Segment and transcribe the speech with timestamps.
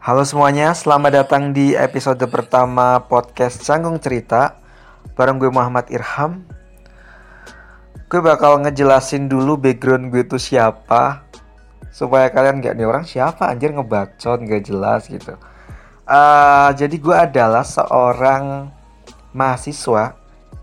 [0.00, 4.56] Halo semuanya, selamat datang di episode pertama podcast Canggung Cerita.
[5.12, 6.40] Bareng gue Muhammad Irham.
[8.08, 11.28] Gue bakal ngejelasin dulu background gue itu siapa
[11.92, 13.52] Supaya kalian gak nih orang siapa?
[13.52, 15.36] Anjir ngebacot gak jelas gitu.
[16.08, 18.72] Uh, Jadi gue adalah seorang
[19.36, 20.16] mahasiswa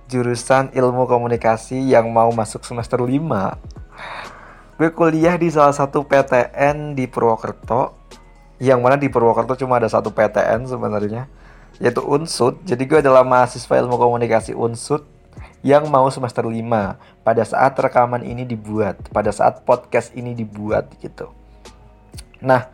[0.10, 7.06] jurusan ilmu komunikasi yang mau masuk semester 5 Gue kuliah di salah satu PTN di
[7.06, 7.97] Purwokerto
[8.58, 11.30] yang mana di Purwokerto cuma ada satu PTN sebenarnya
[11.78, 12.62] yaitu Unsud.
[12.66, 15.06] Jadi gue adalah mahasiswa ilmu komunikasi Unsud
[15.62, 16.58] yang mau semester 5
[17.22, 21.30] pada saat rekaman ini dibuat, pada saat podcast ini dibuat gitu.
[22.42, 22.70] Nah,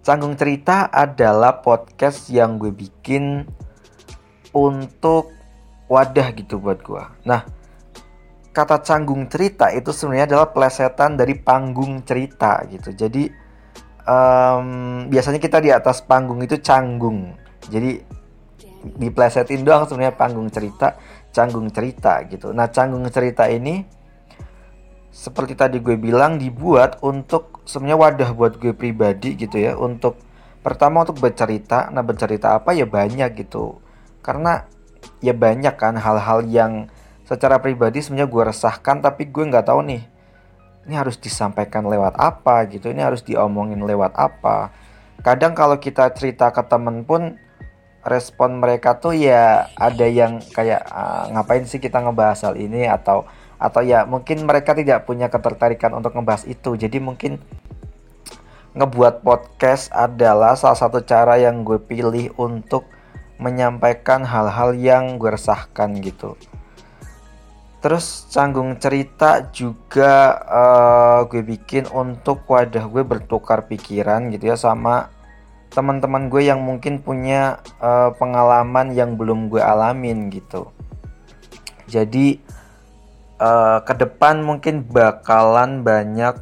[0.00, 3.44] Canggung Cerita adalah podcast yang gue bikin
[4.56, 5.32] untuk
[5.92, 7.04] wadah gitu buat gue.
[7.28, 7.44] Nah,
[8.50, 12.96] kata canggung cerita itu sebenarnya adalah plesetan dari panggung cerita gitu.
[12.96, 13.28] Jadi
[14.10, 14.66] um,
[15.06, 17.38] biasanya kita di atas panggung itu canggung.
[17.70, 18.02] Jadi
[18.80, 20.96] diplesetin doang sebenarnya panggung cerita
[21.30, 22.50] canggung cerita gitu.
[22.50, 23.86] Nah canggung cerita ini
[25.10, 29.78] seperti tadi gue bilang dibuat untuk sebenarnya wadah buat gue pribadi gitu ya.
[29.78, 30.18] Untuk
[30.60, 31.88] pertama untuk bercerita.
[31.94, 32.74] Nah bercerita apa?
[32.74, 33.78] Ya banyak gitu.
[34.20, 34.66] Karena
[35.22, 36.90] ya banyak kan hal-hal yang
[37.24, 40.02] secara pribadi sebenarnya gue resahkan tapi gue nggak tahu nih
[40.88, 44.72] ini harus disampaikan lewat apa gitu ini harus diomongin lewat apa.
[45.20, 47.36] Kadang kalau kita cerita ke temen pun
[48.00, 52.88] respon mereka tuh ya ada yang kayak uh, ngapain sih kita ngebahas hal ini?
[52.88, 53.28] Atau
[53.60, 56.72] atau ya mungkin mereka tidak punya ketertarikan untuk ngebahas itu.
[56.80, 57.36] Jadi mungkin
[58.72, 62.88] ngebuat podcast adalah salah satu cara yang gue pilih untuk
[63.36, 66.36] menyampaikan hal-hal yang gue resahkan gitu
[67.80, 75.08] Terus canggung cerita juga uh, gue bikin untuk wadah gue bertukar pikiran gitu ya sama
[75.72, 80.68] teman-teman gue yang mungkin punya uh, pengalaman yang belum gue alamin gitu.
[81.88, 82.36] Jadi
[83.40, 86.36] uh, ke depan mungkin bakalan banyak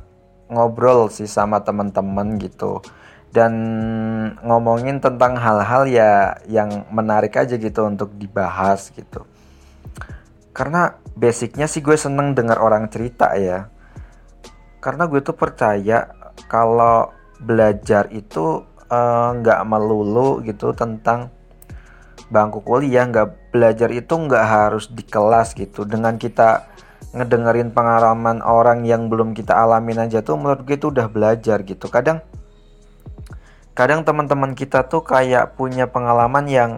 [0.50, 2.82] ngobrol sih sama teman-teman gitu
[3.30, 3.52] dan
[4.40, 9.28] ngomongin tentang hal-hal ya yang menarik aja gitu untuk dibahas gitu
[10.56, 13.66] karena basicnya sih gue seneng dengar orang cerita ya.
[14.78, 16.14] Karena gue tuh percaya
[16.46, 17.10] kalau
[17.42, 21.34] belajar itu eh, nggak uh, melulu gitu tentang
[22.30, 25.82] bangku kuliah nggak belajar itu nggak harus di kelas gitu.
[25.82, 26.70] Dengan kita
[27.10, 31.90] ngedengerin pengalaman orang yang belum kita alamin aja tuh menurut gue itu udah belajar gitu.
[31.90, 32.22] Kadang
[33.74, 36.72] kadang teman-teman kita tuh kayak punya pengalaman yang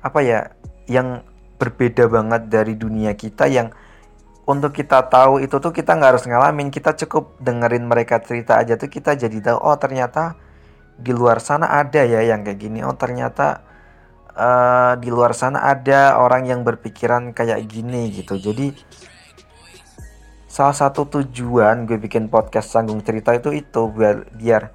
[0.00, 0.40] apa ya
[0.88, 1.20] yang
[1.60, 3.68] berbeda banget dari dunia kita yang
[4.48, 6.72] untuk kita tahu itu tuh kita nggak harus ngalamin.
[6.72, 10.34] Kita cukup dengerin mereka cerita aja tuh kita jadi tahu oh ternyata
[10.96, 12.82] di luar sana ada ya yang kayak gini.
[12.82, 13.62] Oh ternyata
[14.34, 18.40] uh, di luar sana ada orang yang berpikiran kayak gini gitu.
[18.40, 18.74] Jadi
[20.50, 24.74] salah satu tujuan gue bikin podcast sanggung cerita itu itu biar biar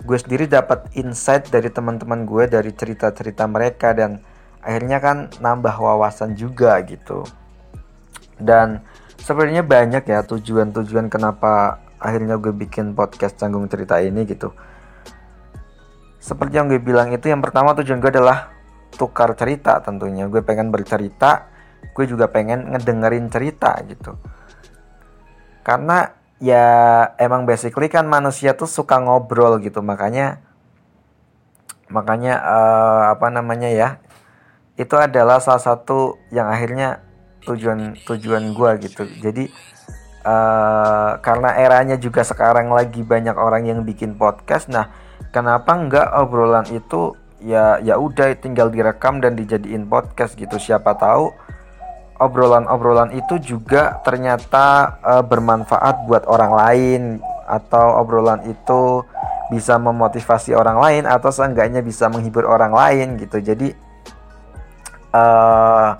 [0.00, 4.24] gue sendiri dapat insight dari teman-teman gue dari cerita-cerita mereka dan
[4.60, 7.24] akhirnya kan nambah wawasan juga gitu.
[8.40, 8.84] Dan
[9.20, 14.52] sebenarnya banyak ya tujuan-tujuan kenapa akhirnya gue bikin podcast canggung cerita ini gitu.
[16.20, 18.52] Seperti yang gue bilang itu yang pertama tujuan gue adalah
[18.96, 20.28] tukar cerita tentunya.
[20.28, 21.48] Gue pengen bercerita
[21.80, 24.16] gue juga pengen ngedengerin cerita gitu.
[25.64, 26.08] Karena
[26.40, 26.64] ya
[27.20, 30.40] emang basically kan manusia tuh suka ngobrol gitu makanya
[31.92, 34.00] makanya uh, apa namanya ya
[34.80, 37.04] itu adalah salah satu yang akhirnya
[37.44, 39.04] tujuan tujuan gue gitu.
[39.20, 39.44] Jadi
[40.24, 44.88] uh, karena eranya juga sekarang lagi banyak orang yang bikin podcast nah
[45.28, 47.12] kenapa enggak obrolan itu
[47.44, 50.56] ya ya udah tinggal direkam dan dijadiin podcast gitu.
[50.56, 51.28] Siapa tahu
[52.20, 57.02] obrolan-obrolan itu juga ternyata uh, bermanfaat buat orang lain
[57.48, 59.04] atau obrolan itu
[59.50, 63.42] bisa memotivasi orang lain atau seenggaknya bisa menghibur orang lain gitu.
[63.42, 63.89] Jadi
[65.14, 65.96] uh,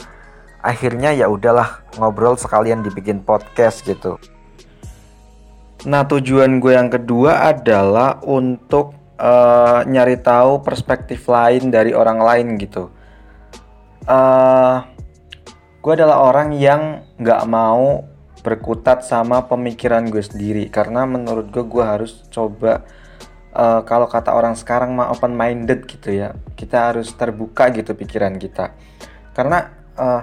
[0.60, 4.20] akhirnya ya udahlah ngobrol sekalian dibikin podcast gitu.
[5.88, 12.46] Nah tujuan gue yang kedua adalah untuk uh, nyari tahu perspektif lain dari orang lain
[12.60, 12.92] gitu.
[14.04, 14.84] Uh,
[15.80, 18.04] gue adalah orang yang nggak mau
[18.40, 22.84] berkutat sama pemikiran gue sendiri karena menurut gue gue harus coba
[23.54, 26.34] uh, kalau kata orang sekarang mah open minded gitu ya.
[26.54, 28.74] Kita harus terbuka gitu pikiran kita.
[29.34, 30.22] Karena uh,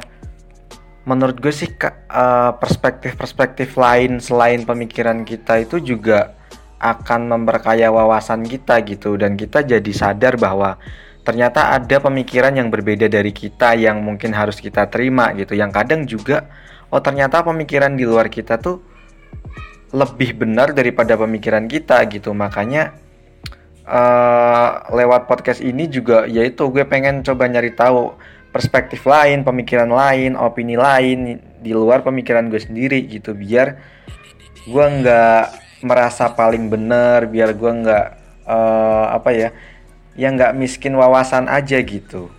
[1.07, 1.71] menurut gue sih
[2.59, 6.35] perspektif-perspektif uh, lain selain pemikiran kita itu juga
[6.77, 9.15] akan memperkaya wawasan kita gitu.
[9.15, 10.77] Dan kita jadi sadar bahwa
[11.23, 15.55] ternyata ada pemikiran yang berbeda dari kita yang mungkin harus kita terima gitu.
[15.55, 16.47] Yang kadang juga
[16.87, 18.79] oh ternyata pemikiran di luar kita tuh
[19.91, 22.35] lebih benar daripada pemikiran kita gitu.
[22.35, 23.06] Makanya
[23.87, 28.13] uh, lewat podcast ini juga yaitu gue pengen coba nyari tahu
[28.51, 33.79] perspektif lain pemikiran lain opini lain di luar pemikiran gue sendiri gitu biar
[34.67, 35.43] gue nggak
[35.87, 38.07] merasa paling bener biar gue nggak
[38.43, 39.49] uh, apa ya
[40.17, 42.33] yang nggak miskin wawasan aja gitu.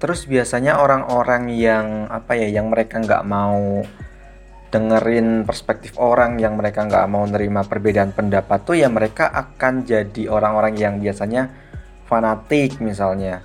[0.00, 3.84] Terus biasanya orang-orang yang apa ya yang mereka nggak mau
[4.70, 10.30] dengerin perspektif orang yang mereka nggak mau nerima perbedaan pendapat tuh ya mereka akan jadi
[10.30, 11.50] orang-orang yang biasanya
[12.06, 13.42] fanatik misalnya.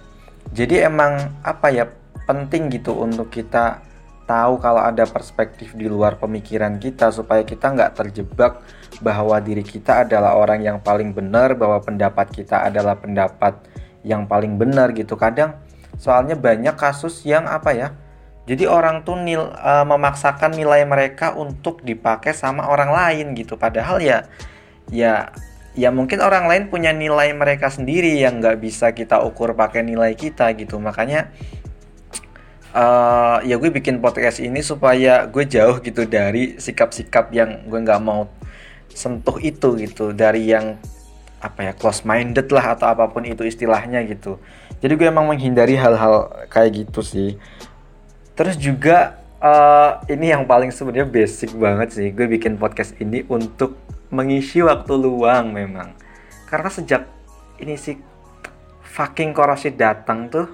[0.54, 1.90] Jadi emang apa ya
[2.30, 3.82] penting gitu untuk kita
[4.26, 8.62] tahu kalau ada perspektif di luar pemikiran kita supaya kita nggak terjebak
[9.02, 13.58] bahwa diri kita adalah orang yang paling benar bahwa pendapat kita adalah pendapat
[14.06, 15.18] yang paling benar gitu.
[15.18, 15.58] Kadang
[15.98, 17.90] soalnya banyak kasus yang apa ya
[18.46, 23.58] jadi orang tuh nil, uh, memaksakan nilai mereka untuk dipakai sama orang lain gitu.
[23.58, 24.30] Padahal ya
[24.94, 25.34] ya
[25.74, 30.14] ya mungkin orang lain punya nilai mereka sendiri yang nggak bisa kita ukur pakai nilai
[30.14, 30.78] kita gitu.
[30.78, 31.34] Makanya
[32.78, 38.02] uh, ya gue bikin podcast ini supaya gue jauh gitu dari sikap-sikap yang gue nggak
[38.06, 38.30] mau
[38.94, 40.14] sentuh itu gitu.
[40.14, 40.78] Dari yang
[41.42, 44.38] apa ya close minded lah atau apa pun itu istilahnya gitu.
[44.86, 47.42] Jadi gue emang menghindari hal-hal kayak gitu sih
[48.36, 53.80] terus juga uh, ini yang paling sebenarnya basic banget sih gue bikin podcast ini untuk
[54.14, 55.96] mengisi waktu luang memang.
[56.46, 57.04] Karena sejak
[57.60, 57.98] ini sih
[58.96, 60.48] fucking korosi datang tuh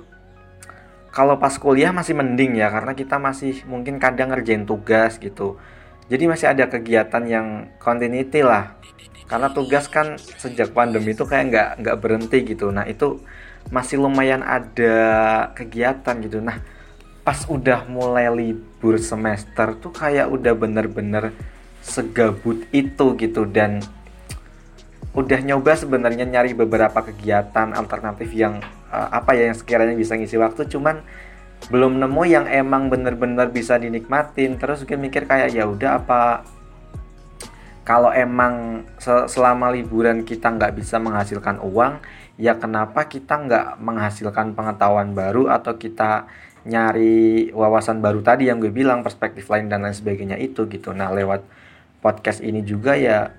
[1.11, 5.59] kalau pas kuliah masih mending ya karena kita masih mungkin kadang ngerjain tugas gitu.
[6.07, 7.47] Jadi masih ada kegiatan yang
[7.79, 8.75] continuity lah.
[9.27, 12.71] Karena tugas kan sejak pandemi itu kayak nggak nggak berhenti gitu.
[12.71, 13.19] Nah itu
[13.71, 14.95] masih lumayan ada
[15.55, 16.39] kegiatan gitu.
[16.43, 16.59] Nah
[17.31, 21.31] pas udah mulai libur semester tuh kayak udah bener-bener
[21.79, 23.79] segabut itu gitu dan
[25.15, 28.59] udah nyoba sebenarnya nyari beberapa kegiatan alternatif yang
[28.91, 30.67] uh, apa ya yang sekiranya bisa ngisi waktu.
[30.67, 31.07] Cuman
[31.71, 34.59] belum nemu yang emang bener-bener bisa dinikmatin.
[34.59, 36.43] Terus gue mikir kayak ya udah apa
[37.87, 38.83] kalau emang
[39.31, 42.03] selama liburan kita nggak bisa menghasilkan uang
[42.35, 46.27] ya kenapa kita nggak menghasilkan pengetahuan baru atau kita
[46.61, 50.93] nyari wawasan baru tadi yang gue bilang perspektif lain dan lain sebagainya itu gitu.
[50.93, 51.41] Nah lewat
[52.01, 53.33] podcast ini juga ya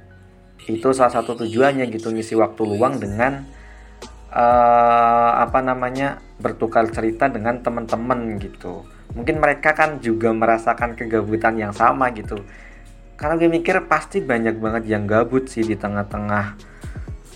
[0.66, 3.42] itu salah satu tujuannya gitu ngisi waktu luang dengan
[4.30, 8.86] uh, apa namanya bertukar cerita dengan teman-teman gitu.
[9.12, 12.40] Mungkin mereka kan juga merasakan kegabutan yang sama gitu.
[13.14, 16.58] Karena gue mikir pasti banyak banget yang gabut sih di tengah-tengah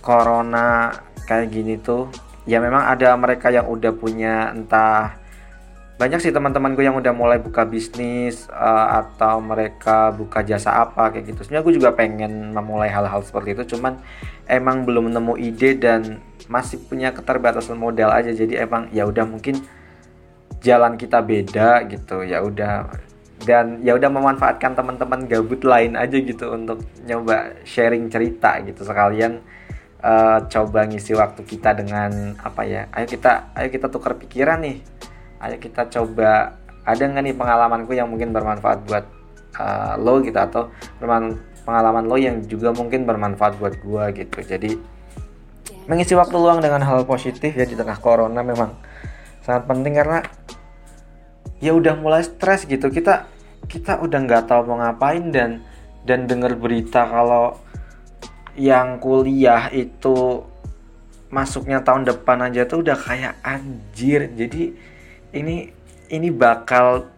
[0.03, 0.91] corona
[1.31, 2.11] kayak gini tuh.
[2.47, 5.26] Ya memang ada mereka yang udah punya entah
[5.97, 11.33] banyak sih teman-temanku yang udah mulai buka bisnis uh, atau mereka buka jasa apa kayak
[11.33, 11.41] gitu.
[11.49, 13.97] Sebenarnya aku juga pengen memulai hal-hal seperti itu, cuman
[14.45, 16.21] emang belum nemu ide dan
[16.53, 18.29] masih punya keterbatasan modal aja.
[18.29, 19.57] Jadi emang ya udah mungkin
[20.61, 22.29] jalan kita beda gitu.
[22.29, 22.93] Ya udah
[23.45, 29.45] dan ya udah memanfaatkan teman-teman gabut lain aja gitu untuk nyoba sharing cerita gitu sekalian
[30.01, 34.81] uh, coba ngisi waktu kita dengan apa ya ayo kita ayo kita tukar pikiran nih
[35.43, 39.05] ayo kita coba ada nggak nih pengalamanku yang mungkin bermanfaat buat
[39.59, 40.71] uh, lo gitu atau
[41.67, 44.39] pengalaman lo yang juga mungkin bermanfaat buat gua gitu.
[44.41, 44.79] Jadi
[45.91, 48.75] mengisi waktu luang dengan hal positif ya di tengah corona memang
[49.43, 50.23] sangat penting karena
[51.59, 52.87] ya udah mulai stres gitu.
[52.87, 53.27] Kita
[53.67, 55.67] kita udah nggak tahu mau ngapain dan
[56.07, 57.59] dan dengar berita kalau
[58.55, 60.47] yang kuliah itu
[61.29, 64.31] masuknya tahun depan aja tuh udah kayak anjir.
[64.39, 64.95] Jadi
[65.37, 65.57] ini
[66.09, 67.11] ini bakal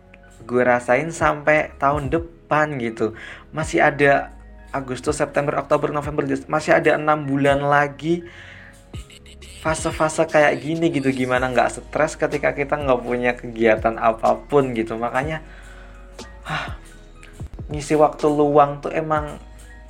[0.49, 3.13] gue rasain sampai tahun depan gitu.
[3.53, 4.33] Masih ada
[4.73, 8.25] Agustus September Oktober November masih ada enam bulan lagi
[9.61, 11.13] fase-fase kayak gini gitu.
[11.13, 14.97] Gimana nggak stres ketika kita nggak punya kegiatan apa pun gitu.
[14.97, 15.45] Makanya
[16.49, 16.77] ah,
[17.69, 19.37] ngisi waktu luang tuh emang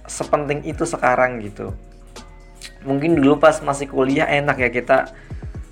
[0.09, 1.77] sepenting itu sekarang gitu.
[2.83, 4.99] Mungkin dulu pas masih kuliah enak ya kita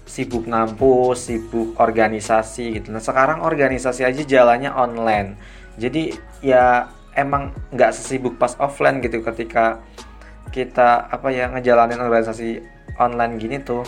[0.07, 2.95] sibuk ngampus, sibuk organisasi gitu.
[2.95, 5.37] Nah sekarang organisasi aja jalannya online.
[5.77, 9.83] Jadi ya emang nggak sesibuk pas offline gitu ketika
[10.55, 12.63] kita apa ya ngejalanin organisasi
[12.97, 13.83] online gini tuh.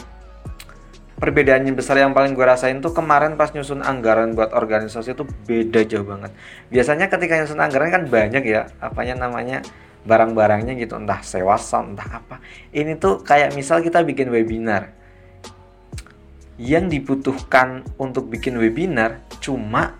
[1.19, 5.83] Perbedaannya besar yang paling gue rasain tuh kemarin pas nyusun anggaran buat organisasi tuh beda
[5.83, 6.31] jauh banget.
[6.71, 9.67] Biasanya ketika nyusun anggaran kan banyak ya, apanya namanya
[10.07, 12.41] barang-barangnya gitu entah sewa sound entah apa
[12.73, 14.95] ini tuh kayak misal kita bikin webinar
[16.59, 19.95] yang dibutuhkan untuk bikin webinar cuma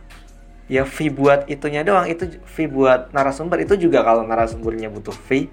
[0.67, 2.11] ya fee buat itunya doang.
[2.11, 3.63] Itu fee buat narasumber.
[3.63, 5.49] Itu juga kalau narasumbernya butuh fee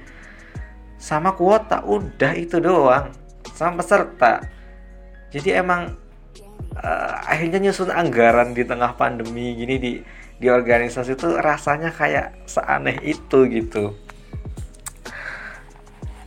[0.97, 1.85] sama kuota.
[1.85, 3.13] Udah itu doang.
[3.53, 4.43] Sama peserta.
[5.29, 5.93] Jadi emang
[6.81, 9.91] uh, akhirnya nyusun anggaran di tengah pandemi gini di
[10.35, 13.95] di organisasi itu rasanya kayak seaneh itu gitu.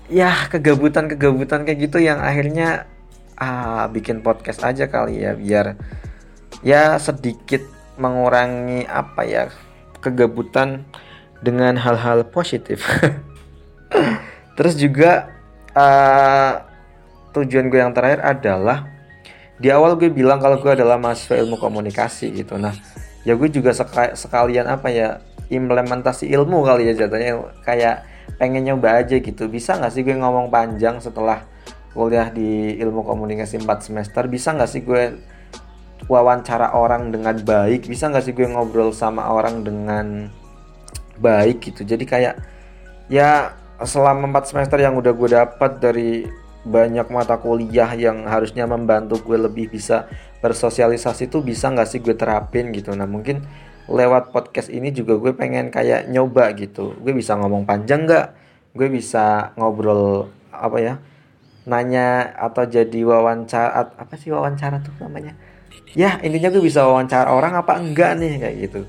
[0.08, 2.88] Ya kegabutan-kegabutan kayak gitu yang akhirnya
[3.38, 5.78] ah bikin podcast aja kali ya biar
[6.66, 7.62] ya sedikit
[7.98, 9.44] mengurangi apa ya
[10.02, 10.86] kegabutan
[11.42, 12.82] dengan hal-hal positif.
[14.58, 15.30] Terus juga
[15.74, 16.66] uh,
[17.34, 18.90] tujuan gue yang terakhir adalah
[19.58, 22.58] di awal gue bilang kalau gue adalah mahasiswa ilmu komunikasi gitu.
[22.58, 22.74] Nah,
[23.22, 23.74] ya gue juga
[24.14, 29.90] sekalian apa ya implementasi ilmu kali ya jatuhnya kayak pengen nyoba aja gitu bisa nggak
[29.90, 31.42] sih gue ngomong panjang setelah
[31.96, 35.18] kuliah di ilmu komunikasi 4 semester bisa nggak sih gue
[36.06, 37.90] wawancara orang dengan baik?
[37.90, 40.30] Bisa nggak sih gue ngobrol sama orang dengan
[41.18, 41.82] baik gitu?
[41.82, 42.34] Jadi kayak
[43.10, 46.10] ya selama 4 semester yang udah gue dapat dari
[46.68, 50.06] banyak mata kuliah yang harusnya membantu gue lebih bisa
[50.38, 52.94] bersosialisasi tuh bisa nggak sih gue terapin gitu?
[52.94, 53.42] Nah mungkin
[53.88, 56.94] lewat podcast ini juga gue pengen kayak nyoba gitu.
[57.00, 58.26] Gue bisa ngomong panjang nggak?
[58.76, 60.94] Gue bisa ngobrol apa ya
[61.68, 65.36] nanya atau jadi wawancara apa sih wawancara tuh namanya?
[65.92, 68.80] Ya intinya gue bisa wawancara orang apa enggak nih kayak gitu.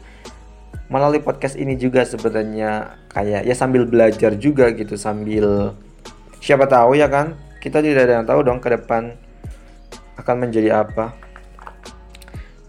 [0.90, 5.76] Melalui podcast ini juga sebenarnya kayak ya sambil belajar juga gitu sambil
[6.40, 9.14] siapa tahu ya kan kita tidak ada yang tahu dong ke depan
[10.16, 11.14] akan menjadi apa.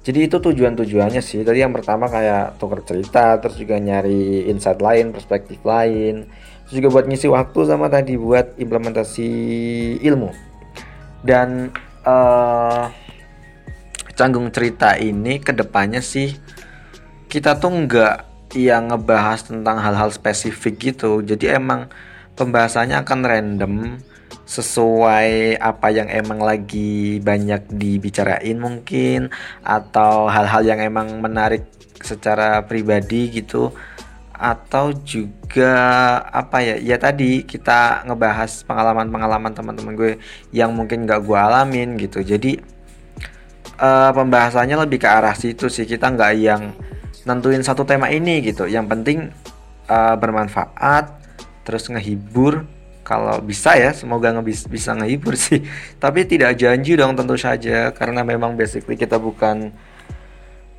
[0.00, 1.44] Jadi itu tujuan-tujuannya sih.
[1.44, 6.26] Tadi yang pertama kayak tuker cerita terus juga nyari insight lain perspektif lain
[6.70, 9.28] terus juga buat ngisi waktu sama tadi buat implementasi
[10.06, 10.30] ilmu.
[11.26, 11.74] Dan
[12.06, 12.86] uh,
[14.14, 16.38] canggung cerita ini ke depannya sih
[17.26, 18.16] kita tuh nggak
[18.54, 21.26] yang ngebahas tentang hal-hal spesifik gitu.
[21.26, 21.90] Jadi emang
[22.38, 23.74] pembahasannya akan random
[24.46, 29.34] sesuai apa yang emang lagi banyak dibicarain mungkin
[29.66, 31.66] atau hal-hal yang emang menarik
[31.98, 33.74] secara pribadi gitu
[34.40, 35.76] atau juga
[36.32, 40.12] apa ya ya tadi kita ngebahas pengalaman-pengalaman teman-teman gue
[40.56, 42.24] yang mungkin gak gue alamin gitu.
[42.24, 42.56] Jadi
[43.80, 45.84] uh, pembahasannya lebih ke arah situ sih.
[45.84, 46.72] Kita nggak yang
[47.28, 48.68] nentuin satu tema ini gitu.
[48.68, 49.18] Yang penting
[49.88, 51.20] uh, bermanfaat
[51.64, 52.64] terus ngehibur.
[53.00, 55.64] Kalau bisa ya semoga ngebis bisa ngehibur sih.
[56.02, 57.90] Tapi tidak janji dong tentu saja.
[57.90, 59.68] Karena memang basically kita bukan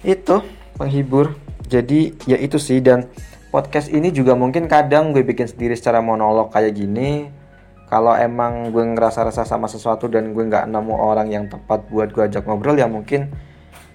[0.05, 0.41] itu
[0.77, 1.35] penghibur.
[1.67, 2.79] Jadi ya itu sih.
[2.79, 3.05] Dan
[3.51, 7.27] podcast ini juga mungkin kadang gue bikin sendiri secara monolog kayak gini.
[7.91, 12.24] Kalau emang gue ngerasa-rasa sama sesuatu dan gue nggak nemu orang yang tepat buat gue
[12.24, 13.27] ajak ngobrol ya mungkin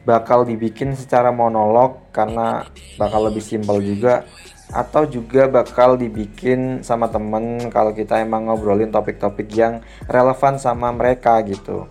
[0.04, 2.68] bakal dibikin secara monolog karena
[3.00, 4.28] bakal lebih simpel juga.
[4.66, 11.38] Atau juga bakal dibikin sama temen kalau kita emang ngobrolin topik-topik yang relevan sama mereka
[11.46, 11.86] gitu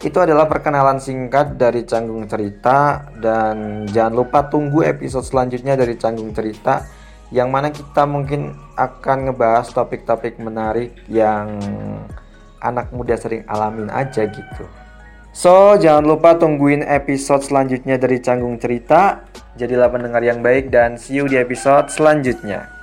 [0.00, 6.32] itu adalah perkenalan singkat dari Canggung Cerita dan jangan lupa tunggu episode selanjutnya dari Canggung
[6.32, 6.88] Cerita
[7.28, 11.60] yang mana kita mungkin akan ngebahas topik-topik menarik yang
[12.64, 14.64] anak muda sering alamin aja gitu.
[15.30, 19.22] So, jangan lupa tungguin episode selanjutnya dari Canggung Cerita.
[19.54, 22.79] Jadilah pendengar yang baik dan see you di episode selanjutnya.